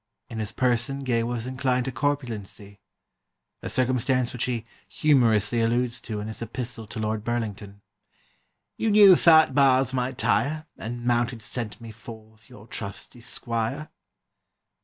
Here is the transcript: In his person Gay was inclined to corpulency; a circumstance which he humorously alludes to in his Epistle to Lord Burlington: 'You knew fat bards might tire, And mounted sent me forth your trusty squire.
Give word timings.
In 0.29 0.39
his 0.39 0.51
person 0.51 1.01
Gay 1.01 1.21
was 1.21 1.45
inclined 1.45 1.85
to 1.85 1.91
corpulency; 1.91 2.79
a 3.61 3.69
circumstance 3.69 4.33
which 4.33 4.45
he 4.45 4.65
humorously 4.89 5.61
alludes 5.61 6.01
to 6.01 6.19
in 6.19 6.27
his 6.27 6.41
Epistle 6.41 6.87
to 6.87 6.97
Lord 6.99 7.23
Burlington: 7.23 7.83
'You 8.77 8.89
knew 8.89 9.15
fat 9.15 9.53
bards 9.53 9.93
might 9.93 10.17
tire, 10.17 10.65
And 10.75 11.05
mounted 11.05 11.43
sent 11.43 11.79
me 11.79 11.91
forth 11.91 12.49
your 12.49 12.65
trusty 12.65 13.19
squire. 13.21 13.91